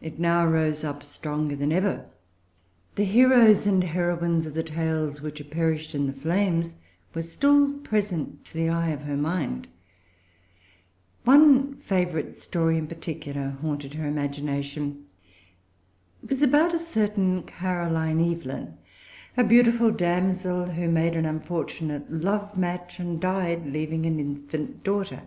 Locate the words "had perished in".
5.36-6.06